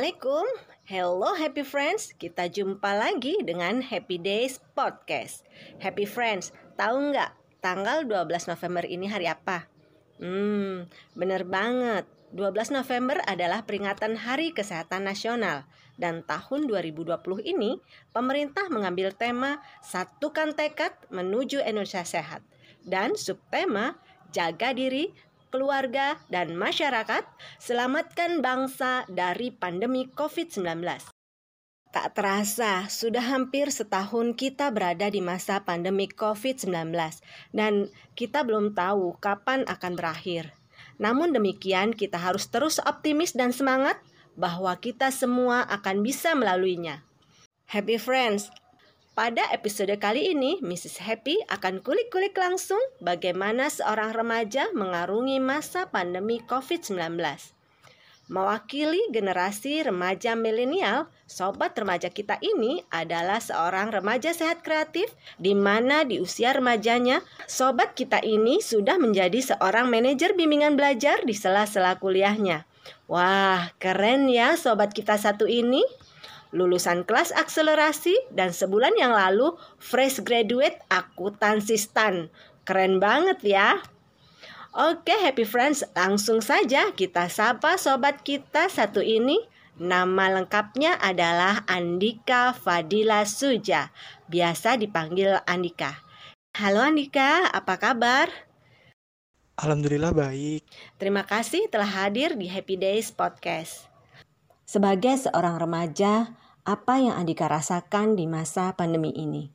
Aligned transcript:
Assalamualaikum, 0.00 0.48
hello 0.88 1.36
happy 1.36 1.60
friends. 1.60 2.16
Kita 2.16 2.48
jumpa 2.48 2.96
lagi 2.96 3.36
dengan 3.44 3.84
Happy 3.84 4.16
Days 4.16 4.56
Podcast. 4.72 5.44
Happy 5.76 6.08
friends, 6.08 6.56
tahu 6.80 7.12
nggak 7.12 7.36
tanggal 7.60 8.08
12 8.08 8.48
November 8.48 8.88
ini 8.88 9.12
hari 9.12 9.28
apa? 9.28 9.68
Hmm, 10.16 10.88
bener 11.12 11.44
banget. 11.44 12.08
12 12.32 12.72
November 12.72 13.20
adalah 13.28 13.60
peringatan 13.68 14.16
Hari 14.16 14.56
Kesehatan 14.56 15.04
Nasional. 15.04 15.68
Dan 16.00 16.24
tahun 16.24 16.64
2020 16.64 17.20
ini 17.44 17.76
pemerintah 18.16 18.72
mengambil 18.72 19.12
tema 19.12 19.60
Satukan 19.84 20.56
Tekad 20.56 20.96
Menuju 21.12 21.60
Indonesia 21.60 22.08
Sehat. 22.08 22.40
Dan 22.88 23.20
subtema 23.20 24.00
Jaga 24.32 24.72
Diri, 24.72 25.12
keluarga, 25.50 26.16
dan 26.30 26.54
masyarakat, 26.56 27.26
selamatkan 27.58 28.40
bangsa 28.40 29.04
dari 29.10 29.50
pandemi 29.50 30.08
COVID-19. 30.08 31.10
Tak 31.90 32.14
terasa, 32.14 32.86
sudah 32.86 33.34
hampir 33.34 33.74
setahun 33.74 34.38
kita 34.38 34.70
berada 34.70 35.10
di 35.10 35.18
masa 35.18 35.66
pandemi 35.66 36.06
COVID-19 36.06 36.94
dan 37.50 37.90
kita 38.14 38.46
belum 38.46 38.78
tahu 38.78 39.18
kapan 39.18 39.66
akan 39.66 39.98
berakhir. 39.98 40.54
Namun 41.02 41.34
demikian, 41.34 41.90
kita 41.90 42.14
harus 42.14 42.46
terus 42.46 42.78
optimis 42.78 43.34
dan 43.34 43.50
semangat 43.50 43.98
bahwa 44.38 44.70
kita 44.78 45.10
semua 45.10 45.66
akan 45.66 46.06
bisa 46.06 46.38
melaluinya. 46.38 47.02
Happy 47.66 47.98
friends, 47.98 48.54
pada 49.14 49.42
episode 49.50 49.92
kali 49.98 50.30
ini, 50.32 50.62
Mrs. 50.62 51.02
Happy 51.02 51.36
akan 51.50 51.82
kulik-kulik 51.82 52.34
langsung 52.38 52.80
bagaimana 53.02 53.66
seorang 53.66 54.14
remaja 54.14 54.70
mengarungi 54.72 55.42
masa 55.42 55.90
pandemi 55.90 56.38
COVID-19. 56.46 57.18
Mewakili 58.30 59.02
generasi 59.10 59.82
remaja 59.82 60.38
milenial, 60.38 61.10
sobat 61.26 61.74
remaja 61.74 62.14
kita 62.14 62.38
ini 62.38 62.78
adalah 62.86 63.42
seorang 63.42 63.90
remaja 63.90 64.30
sehat 64.30 64.62
kreatif 64.62 65.10
di 65.34 65.58
mana 65.58 66.06
di 66.06 66.22
usia 66.22 66.54
remajanya, 66.54 67.26
sobat 67.50 67.98
kita 67.98 68.22
ini 68.22 68.62
sudah 68.62 69.02
menjadi 69.02 69.42
seorang 69.42 69.90
manajer 69.90 70.38
bimbingan 70.38 70.78
belajar 70.78 71.26
di 71.26 71.34
sela-sela 71.34 71.98
kuliahnya. 71.98 72.70
Wah, 73.10 73.74
keren 73.82 74.30
ya 74.30 74.54
sobat 74.54 74.94
kita 74.94 75.18
satu 75.18 75.50
ini 75.50 75.82
lulusan 76.50 77.06
kelas 77.06 77.34
akselerasi, 77.34 78.14
dan 78.34 78.50
sebulan 78.54 78.94
yang 78.98 79.14
lalu 79.14 79.54
fresh 79.78 80.22
graduate 80.22 80.78
akuntansi 80.90 81.78
STAN. 81.78 82.30
Keren 82.62 83.02
banget 83.02 83.42
ya. 83.42 83.82
Oke 84.70 85.10
happy 85.10 85.42
friends, 85.42 85.82
langsung 85.98 86.38
saja 86.38 86.94
kita 86.94 87.26
sapa 87.26 87.74
sobat 87.74 88.22
kita 88.22 88.70
satu 88.70 89.02
ini. 89.02 89.42
Nama 89.80 90.38
lengkapnya 90.38 90.94
adalah 91.00 91.64
Andika 91.66 92.54
Fadila 92.54 93.26
Suja, 93.26 93.90
biasa 94.30 94.78
dipanggil 94.78 95.40
Andika. 95.48 96.04
Halo 96.54 96.86
Andika, 96.86 97.50
apa 97.50 97.80
kabar? 97.80 98.30
Alhamdulillah 99.58 100.14
baik. 100.14 100.62
Terima 101.02 101.26
kasih 101.26 101.66
telah 101.66 101.88
hadir 101.88 102.38
di 102.38 102.46
Happy 102.46 102.78
Days 102.78 103.10
Podcast. 103.10 103.89
Sebagai 104.70 105.18
seorang 105.18 105.58
remaja, 105.58 106.30
apa 106.62 107.02
yang 107.02 107.18
Andika 107.18 107.50
rasakan 107.50 108.14
di 108.14 108.30
masa 108.30 108.70
pandemi 108.78 109.10
ini? 109.10 109.50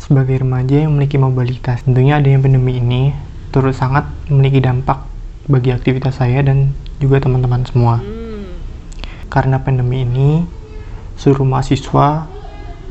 Sebagai 0.00 0.40
remaja 0.40 0.80
yang 0.80 0.96
memiliki 0.96 1.20
mobilitas, 1.20 1.84
tentunya 1.84 2.16
adanya 2.16 2.40
pandemi 2.40 2.80
ini 2.80 3.12
turut 3.52 3.76
sangat 3.76 4.08
memiliki 4.32 4.64
dampak 4.64 5.04
bagi 5.52 5.68
aktivitas 5.68 6.16
saya 6.16 6.40
dan 6.40 6.72
juga 6.96 7.20
teman-teman 7.20 7.68
semua. 7.68 8.00
Hmm. 8.00 8.48
Karena 9.28 9.60
pandemi 9.60 10.00
ini, 10.00 10.48
seluruh 11.20 11.44
mahasiswa 11.44 12.24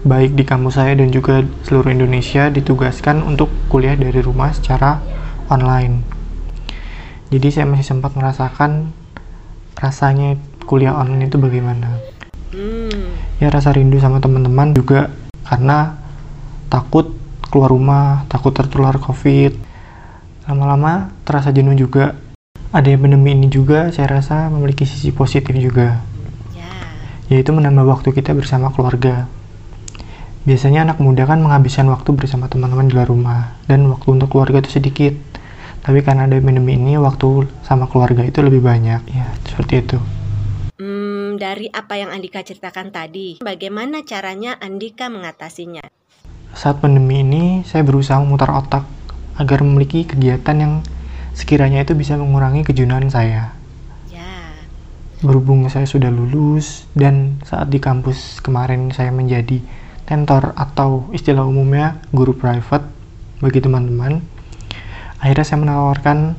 baik 0.05 0.37
di 0.37 0.45
kampus 0.45 0.77
saya 0.77 0.93
dan 0.93 1.09
juga 1.09 1.41
seluruh 1.65 1.89
Indonesia 1.89 2.53
ditugaskan 2.53 3.25
untuk 3.25 3.49
kuliah 3.65 3.97
dari 3.97 4.21
rumah 4.21 4.53
secara 4.53 5.01
online. 5.49 6.05
Jadi 7.33 7.49
saya 7.49 7.65
masih 7.65 7.97
sempat 7.97 8.13
merasakan 8.13 8.93
rasanya 9.81 10.37
kuliah 10.71 10.95
online 10.95 11.27
itu 11.27 11.35
bagaimana. 11.35 11.99
Hmm. 12.55 13.11
Ya 13.43 13.51
rasa 13.51 13.75
rindu 13.75 13.99
sama 13.99 14.23
teman-teman 14.23 14.71
juga 14.71 15.11
karena 15.43 15.99
takut 16.71 17.11
keluar 17.51 17.75
rumah, 17.75 18.23
takut 18.31 18.55
tertular 18.55 18.95
COVID. 18.95 19.59
Lama-lama 20.47 21.11
terasa 21.27 21.51
jenuh 21.51 21.75
juga. 21.75 22.15
Ada 22.71 22.95
yang 22.95 23.03
pandemi 23.03 23.35
ini 23.35 23.51
juga 23.51 23.91
saya 23.91 24.07
rasa 24.07 24.47
memiliki 24.47 24.87
sisi 24.87 25.11
positif 25.11 25.51
juga. 25.59 25.99
Ya. 26.55 26.71
Yaitu 27.27 27.51
menambah 27.51 27.83
waktu 27.99 28.15
kita 28.15 28.31
bersama 28.31 28.71
keluarga. 28.71 29.27
Biasanya 30.47 30.87
anak 30.87 31.03
muda 31.03 31.27
kan 31.27 31.43
menghabiskan 31.43 31.91
waktu 31.91 32.15
bersama 32.15 32.47
teman-teman 32.47 32.87
di 32.87 32.95
luar 32.95 33.11
rumah 33.11 33.59
dan 33.67 33.91
waktu 33.91 34.07
untuk 34.07 34.31
keluarga 34.31 34.63
itu 34.63 34.79
sedikit. 34.79 35.13
Tapi 35.83 35.99
karena 35.99 36.31
ada 36.31 36.39
pandemi 36.39 36.79
ini 36.79 36.95
waktu 36.95 37.51
sama 37.67 37.91
keluarga 37.91 38.23
itu 38.23 38.39
lebih 38.39 38.63
banyak. 38.63 39.01
Ya, 39.11 39.27
seperti 39.43 39.83
itu. 39.83 39.99
Dari 41.41 41.73
apa 41.73 41.97
yang 41.97 42.13
Andika 42.13 42.45
ceritakan 42.45 42.93
tadi, 42.93 43.41
bagaimana 43.41 44.05
caranya 44.05 44.61
Andika 44.61 45.09
mengatasinya? 45.09 45.81
Saat 46.53 46.85
pandemi 46.85 47.25
ini, 47.25 47.65
saya 47.65 47.81
berusaha 47.81 48.21
memutar 48.21 48.53
otak 48.53 48.85
agar 49.41 49.65
memiliki 49.65 50.05
kegiatan 50.05 50.53
yang 50.53 50.73
sekiranya 51.33 51.81
itu 51.81 51.97
bisa 51.97 52.13
mengurangi 52.13 52.61
kejenuhan 52.61 53.09
saya. 53.09 53.57
Ya. 54.13 54.53
Berhubung 55.25 55.65
saya 55.73 55.89
sudah 55.89 56.13
lulus 56.13 56.85
dan 56.93 57.41
saat 57.41 57.73
di 57.73 57.81
kampus 57.81 58.37
kemarin 58.45 58.93
saya 58.93 59.09
menjadi 59.09 59.65
tentor 60.05 60.53
atau 60.53 61.09
istilah 61.09 61.41
umumnya 61.41 61.97
guru 62.13 62.37
private 62.37 62.85
bagi 63.41 63.65
teman-teman, 63.65 64.21
akhirnya 65.17 65.45
saya 65.49 65.57
menawarkan 65.57 66.37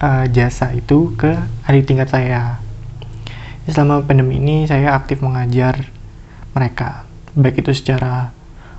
uh, 0.00 0.24
jasa 0.32 0.72
itu 0.72 1.12
ke 1.20 1.36
adik 1.68 1.84
tingkat 1.84 2.08
saya 2.08 2.59
selama 3.68 4.00
pandemi 4.06 4.40
ini 4.40 4.64
saya 4.64 4.96
aktif 4.96 5.20
mengajar 5.20 5.92
mereka, 6.56 7.04
baik 7.36 7.60
itu 7.60 7.76
secara 7.76 8.32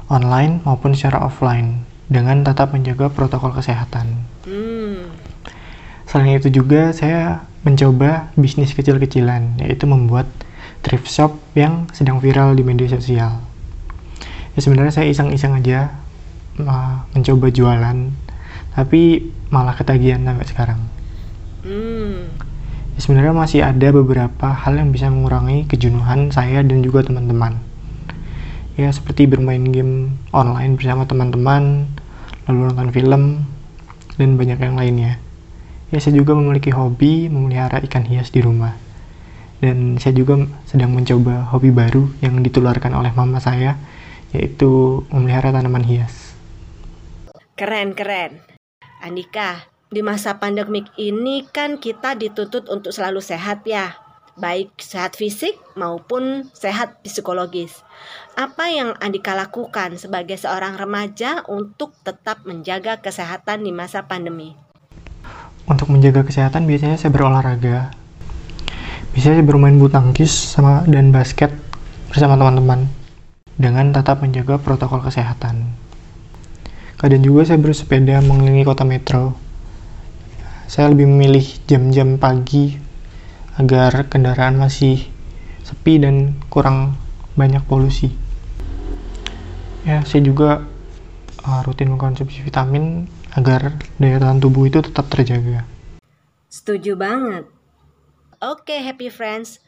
online 0.09 0.59
maupun 0.65 0.97
secara 0.97 1.21
offline, 1.21 1.85
dengan 2.11 2.43
tetap 2.43 2.73
menjaga 2.73 3.07
protokol 3.13 3.53
kesehatan. 3.55 4.27
Hmm. 4.43 5.13
Selain 6.09 6.35
itu 6.35 6.51
juga 6.51 6.91
saya 6.91 7.47
mencoba 7.63 8.33
bisnis 8.35 8.75
kecil-kecilan, 8.75 9.61
yaitu 9.63 9.87
membuat 9.87 10.27
thrift 10.83 11.07
shop 11.07 11.37
yang 11.55 11.87
sedang 11.95 12.19
viral 12.19 12.57
di 12.57 12.65
media 12.65 12.89
sosial. 12.91 13.39
Ya 14.51 14.59
sebenarnya 14.59 14.91
saya 14.91 15.07
iseng-iseng 15.07 15.55
aja 15.55 15.95
uh, 16.59 17.07
mencoba 17.15 17.47
jualan, 17.47 17.97
tapi 18.75 19.31
malah 19.47 19.77
ketagihan 19.77 20.25
sampai 20.27 20.47
sekarang. 20.49 20.79
Hmm 21.63 22.50
sebenarnya 23.01 23.33
masih 23.33 23.65
ada 23.65 23.89
beberapa 23.89 24.53
hal 24.53 24.77
yang 24.77 24.93
bisa 24.93 25.09
mengurangi 25.09 25.65
kejenuhan 25.65 26.29
saya 26.29 26.61
dan 26.61 26.85
juga 26.85 27.01
teman-teman. 27.01 27.57
Ya, 28.77 28.93
seperti 28.93 29.25
bermain 29.25 29.65
game 29.73 30.21
online 30.29 30.77
bersama 30.77 31.09
teman-teman, 31.09 31.89
lalu 32.45 32.69
nonton 32.69 32.93
film, 32.93 33.23
dan 34.21 34.37
banyak 34.37 34.61
yang 34.61 34.77
lainnya. 34.77 35.17
Ya, 35.89 35.97
saya 35.97 36.13
juga 36.13 36.37
memiliki 36.37 36.69
hobi 36.69 37.25
memelihara 37.25 37.81
ikan 37.89 38.05
hias 38.05 38.29
di 38.29 38.45
rumah. 38.45 38.77
Dan 39.57 39.97
saya 39.97 40.13
juga 40.13 40.45
sedang 40.69 40.93
mencoba 40.93 41.49
hobi 41.49 41.73
baru 41.73 42.05
yang 42.21 42.37
ditularkan 42.45 42.93
oleh 42.93 43.09
mama 43.17 43.41
saya, 43.41 43.81
yaitu 44.29 45.01
memelihara 45.09 45.49
tanaman 45.49 45.83
hias. 45.83 46.37
Keren, 47.57 47.97
keren. 47.97 48.45
Andika, 49.01 49.70
di 49.91 49.99
masa 49.99 50.39
pandemik 50.39 50.87
ini 50.95 51.43
kan 51.51 51.75
kita 51.75 52.15
dituntut 52.15 52.71
untuk 52.71 52.95
selalu 52.95 53.19
sehat 53.19 53.67
ya, 53.67 53.99
baik 54.39 54.71
sehat 54.79 55.19
fisik 55.19 55.59
maupun 55.75 56.47
sehat 56.55 57.03
psikologis. 57.03 57.83
Apa 58.39 58.71
yang 58.71 58.95
Andika 59.03 59.35
lakukan 59.35 59.99
sebagai 59.99 60.39
seorang 60.39 60.79
remaja 60.79 61.43
untuk 61.51 61.91
tetap 62.07 62.47
menjaga 62.47 63.03
kesehatan 63.03 63.67
di 63.67 63.75
masa 63.75 64.07
pandemi? 64.07 64.55
Untuk 65.67 65.91
menjaga 65.91 66.23
kesehatan 66.23 66.63
biasanya 66.71 66.95
saya 66.95 67.11
berolahraga. 67.11 67.91
Biasanya 69.11 69.43
saya 69.43 69.45
bermain 69.45 69.75
bulu 69.75 69.91
tangkis 69.91 70.31
sama 70.31 70.87
dan 70.87 71.11
basket 71.11 71.51
bersama 72.07 72.39
teman-teman 72.39 72.87
dengan 73.59 73.91
tetap 73.91 74.23
menjaga 74.23 74.55
protokol 74.55 75.03
kesehatan. 75.03 75.67
Kadang 76.95 77.27
juga 77.27 77.43
saya 77.43 77.59
bersepeda 77.59 78.23
mengelilingi 78.23 78.63
kota 78.63 78.87
metro 78.87 79.50
saya 80.71 80.87
lebih 80.87 81.03
memilih 81.03 81.43
jam-jam 81.67 82.15
pagi 82.15 82.79
agar 83.59 84.07
kendaraan 84.07 84.55
masih 84.55 85.03
sepi 85.67 85.99
dan 85.99 86.39
kurang 86.47 86.95
banyak 87.35 87.59
polusi. 87.67 88.07
Ya, 89.83 89.99
saya 90.07 90.23
juga 90.23 90.63
uh, 91.43 91.61
rutin 91.67 91.91
mengkonsumsi 91.91 92.47
vitamin 92.47 93.03
agar 93.35 93.83
daya 93.99 94.15
tahan 94.23 94.39
tubuh 94.39 94.71
itu 94.71 94.79
tetap 94.79 95.11
terjaga. 95.11 95.67
Setuju 96.47 96.95
banget. 96.95 97.51
Oke, 98.39 98.79
happy 98.79 99.11
friends. 99.11 99.59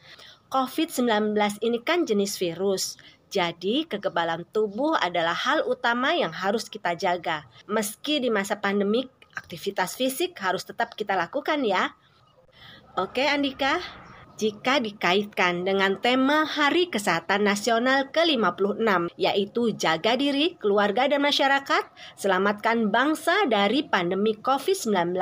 COVID-19 0.56 1.36
ini 1.68 1.84
kan 1.84 2.08
jenis 2.08 2.40
virus. 2.40 2.96
Jadi, 3.28 3.92
kekebalan 3.92 4.48
tubuh 4.56 4.96
adalah 4.96 5.36
hal 5.36 5.68
utama 5.68 6.16
yang 6.16 6.32
harus 6.32 6.72
kita 6.72 6.96
jaga. 6.96 7.44
Meski 7.68 8.24
di 8.24 8.32
masa 8.32 8.56
pandemik, 8.62 9.12
aktivitas 9.38 9.98
fisik 9.98 10.38
harus 10.42 10.66
tetap 10.66 10.94
kita 10.98 11.18
lakukan 11.18 11.62
ya. 11.66 11.94
Oke, 12.94 13.26
Andika. 13.26 13.82
Jika 14.34 14.82
dikaitkan 14.82 15.62
dengan 15.62 16.02
tema 16.02 16.42
Hari 16.42 16.90
Kesehatan 16.90 17.46
Nasional 17.46 18.10
ke-56, 18.10 19.14
yaitu 19.14 19.78
jaga 19.78 20.18
diri, 20.18 20.58
keluarga, 20.58 21.06
dan 21.06 21.22
masyarakat, 21.22 21.86
selamatkan 22.18 22.90
bangsa 22.90 23.46
dari 23.46 23.86
pandemi 23.86 24.34
COVID-19, 24.34 25.14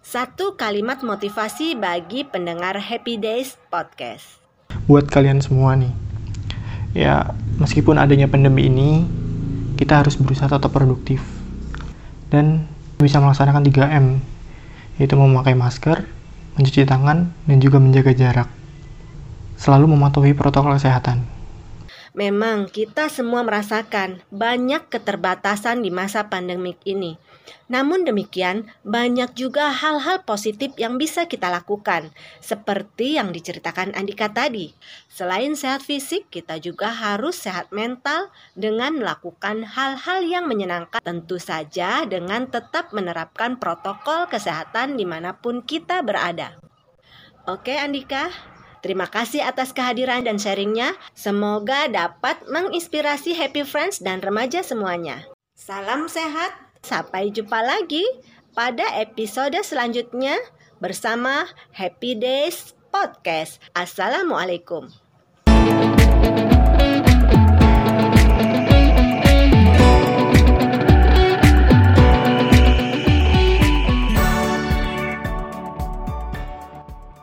satu 0.00 0.56
kalimat 0.56 1.04
motivasi 1.04 1.76
bagi 1.76 2.24
pendengar 2.24 2.80
Happy 2.80 3.20
Days 3.20 3.60
Podcast. 3.68 4.40
Buat 4.88 5.12
kalian 5.12 5.44
semua 5.44 5.76
nih, 5.76 5.92
ya 6.96 7.36
meskipun 7.60 8.00
adanya 8.00 8.32
pandemi 8.32 8.72
ini, 8.72 9.04
kita 9.76 10.00
harus 10.00 10.16
berusaha 10.16 10.48
tetap 10.48 10.72
produktif 10.72 11.20
dan 12.32 12.64
bisa 12.98 13.22
melaksanakan 13.22 13.62
3M, 13.62 14.06
yaitu 14.98 15.14
memakai 15.14 15.54
masker, 15.54 16.04
mencuci 16.58 16.82
tangan, 16.82 17.30
dan 17.46 17.56
juga 17.62 17.78
menjaga 17.78 18.10
jarak. 18.12 18.48
Selalu 19.54 19.94
mematuhi 19.94 20.34
protokol 20.34 20.74
kesehatan. 20.74 21.37
Memang 22.18 22.66
kita 22.66 23.06
semua 23.06 23.46
merasakan 23.46 24.18
banyak 24.34 24.90
keterbatasan 24.90 25.86
di 25.86 25.94
masa 25.94 26.26
pandemik 26.26 26.82
ini. 26.82 27.14
Namun 27.70 28.02
demikian, 28.02 28.66
banyak 28.82 29.38
juga 29.38 29.70
hal-hal 29.70 30.26
positif 30.26 30.74
yang 30.82 30.98
bisa 30.98 31.30
kita 31.30 31.46
lakukan, 31.46 32.10
seperti 32.42 33.22
yang 33.22 33.30
diceritakan 33.30 33.94
Andika 33.94 34.34
tadi. 34.34 34.74
Selain 35.06 35.54
sehat 35.54 35.86
fisik, 35.86 36.26
kita 36.26 36.58
juga 36.58 36.90
harus 36.90 37.38
sehat 37.38 37.70
mental 37.70 38.34
dengan 38.58 38.98
melakukan 38.98 39.62
hal-hal 39.62 40.26
yang 40.26 40.50
menyenangkan, 40.50 40.98
tentu 40.98 41.38
saja 41.38 42.02
dengan 42.02 42.50
tetap 42.50 42.90
menerapkan 42.90 43.62
protokol 43.62 44.26
kesehatan 44.26 44.98
di 44.98 45.06
mana 45.06 45.38
pun 45.38 45.62
kita 45.62 46.02
berada. 46.02 46.58
Oke, 47.46 47.78
Andika. 47.78 48.57
Terima 48.78 49.10
kasih 49.10 49.42
atas 49.42 49.74
kehadiran 49.74 50.22
dan 50.22 50.38
sharingnya. 50.38 50.94
Semoga 51.16 51.90
dapat 51.90 52.38
menginspirasi 52.46 53.34
happy 53.34 53.66
friends 53.66 53.98
dan 53.98 54.22
remaja 54.22 54.62
semuanya. 54.62 55.26
Salam 55.58 56.06
sehat, 56.06 56.54
sampai 56.86 57.34
jumpa 57.34 57.58
lagi 57.58 58.06
pada 58.54 58.86
episode 58.98 59.58
selanjutnya 59.66 60.38
bersama 60.78 61.50
Happy 61.74 62.14
Days 62.14 62.74
Podcast. 62.94 63.58
Assalamualaikum. 63.74 65.07